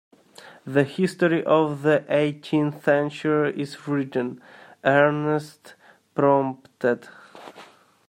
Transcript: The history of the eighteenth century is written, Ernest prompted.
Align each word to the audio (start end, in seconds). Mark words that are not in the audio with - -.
The 0.65 0.83
history 0.83 1.45
of 1.45 1.83
the 1.83 2.03
eighteenth 2.11 2.85
century 2.85 3.53
is 3.55 3.87
written, 3.87 4.41
Ernest 4.83 5.75
prompted. 6.15 7.07